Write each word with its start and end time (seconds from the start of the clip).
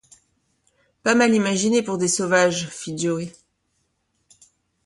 Pas 1.03 1.13
mal 1.13 1.31
imaginé 1.35 1.83
pour 1.83 1.99
des 1.99 2.07
sauvages! 2.07 2.67
fit 2.69 2.97
Joe. 2.97 3.27